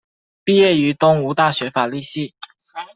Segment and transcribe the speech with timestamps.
[0.43, 2.33] 毕业于东吴大学法律系。